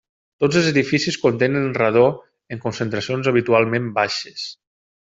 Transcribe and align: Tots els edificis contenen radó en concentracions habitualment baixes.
Tots 0.43 0.55
els 0.61 0.69
edificis 0.69 1.17
contenen 1.25 1.69
radó 1.81 2.05
en 2.57 2.65
concentracions 2.67 3.33
habitualment 3.35 3.97
baixes. 4.01 4.53